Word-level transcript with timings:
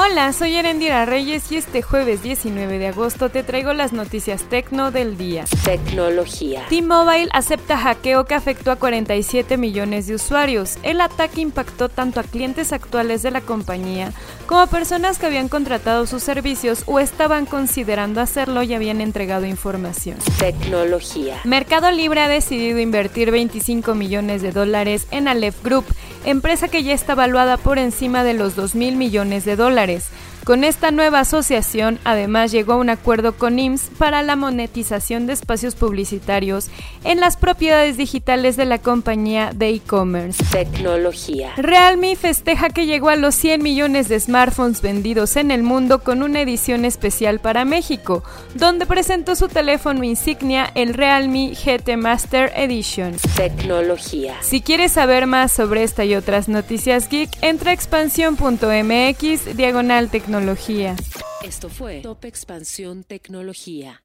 Hola, 0.00 0.32
soy 0.32 0.54
Erendira 0.54 1.04
Reyes 1.06 1.50
y 1.50 1.56
este 1.56 1.82
jueves 1.82 2.22
19 2.22 2.78
de 2.78 2.86
agosto 2.86 3.30
te 3.30 3.42
traigo 3.42 3.72
las 3.72 3.92
noticias 3.92 4.44
tecno 4.44 4.92
del 4.92 5.18
día. 5.18 5.44
Tecnología. 5.64 6.64
T-Mobile 6.68 7.28
acepta 7.32 7.76
hackeo 7.76 8.24
que 8.24 8.36
afectó 8.36 8.70
a 8.70 8.76
47 8.76 9.56
millones 9.56 10.06
de 10.06 10.14
usuarios. 10.14 10.78
El 10.84 11.00
ataque 11.00 11.40
impactó 11.40 11.88
tanto 11.88 12.20
a 12.20 12.22
clientes 12.22 12.72
actuales 12.72 13.24
de 13.24 13.32
la 13.32 13.40
compañía 13.40 14.12
como 14.46 14.60
a 14.60 14.68
personas 14.68 15.18
que 15.18 15.26
habían 15.26 15.48
contratado 15.48 16.06
sus 16.06 16.22
servicios 16.22 16.84
o 16.86 17.00
estaban 17.00 17.44
considerando 17.44 18.20
hacerlo 18.20 18.62
y 18.62 18.74
habían 18.74 19.00
entregado 19.00 19.46
información. 19.46 20.16
Tecnología. 20.38 21.40
Mercado 21.42 21.90
Libre 21.90 22.20
ha 22.20 22.28
decidido 22.28 22.78
invertir 22.78 23.32
25 23.32 23.96
millones 23.96 24.42
de 24.42 24.52
dólares 24.52 25.08
en 25.10 25.26
Aleph 25.26 25.60
Group, 25.64 25.86
empresa 26.24 26.68
que 26.68 26.82
ya 26.82 26.92
está 26.92 27.14
valuada 27.14 27.56
por 27.56 27.78
encima 27.78 28.24
de 28.24 28.34
los 28.34 28.56
2 28.56 28.74
mil 28.74 28.96
millones 28.96 29.44
de 29.44 29.56
dólares. 29.56 30.08
Con 30.48 30.64
esta 30.64 30.90
nueva 30.92 31.20
asociación, 31.20 31.98
además 32.04 32.52
llegó 32.52 32.72
a 32.72 32.76
un 32.76 32.88
acuerdo 32.88 33.34
con 33.34 33.58
IMSS 33.58 33.90
para 33.98 34.22
la 34.22 34.34
monetización 34.34 35.26
de 35.26 35.34
espacios 35.34 35.74
publicitarios 35.74 36.70
en 37.04 37.20
las 37.20 37.36
propiedades 37.36 37.98
digitales 37.98 38.56
de 38.56 38.64
la 38.64 38.78
compañía 38.78 39.52
de 39.54 39.68
e-commerce. 39.68 40.42
Tecnología. 40.50 41.52
Realme 41.58 42.16
festeja 42.16 42.70
que 42.70 42.86
llegó 42.86 43.10
a 43.10 43.16
los 43.16 43.34
100 43.34 43.62
millones 43.62 44.08
de 44.08 44.18
smartphones 44.18 44.80
vendidos 44.80 45.36
en 45.36 45.50
el 45.50 45.62
mundo 45.62 45.98
con 45.98 46.22
una 46.22 46.40
edición 46.40 46.86
especial 46.86 47.40
para 47.40 47.66
México, 47.66 48.24
donde 48.54 48.86
presentó 48.86 49.36
su 49.36 49.48
teléfono 49.48 50.02
insignia, 50.02 50.72
el 50.74 50.94
Realme 50.94 51.52
GT 51.62 51.98
Master 51.98 52.54
Edition. 52.56 53.16
Tecnología. 53.36 54.36
Si 54.40 54.62
quieres 54.62 54.92
saber 54.92 55.26
más 55.26 55.52
sobre 55.52 55.82
esta 55.82 56.06
y 56.06 56.14
otras 56.14 56.48
noticias 56.48 57.10
geek, 57.10 57.28
entra 57.42 57.72
a 57.72 57.74
expansión.mx 57.74 59.54
diagonal 59.54 60.08
tecnología. 60.08 60.37
Esto 61.42 61.68
fue 61.68 62.00
Top 62.00 62.24
Expansión 62.24 63.02
Tecnología. 63.02 64.04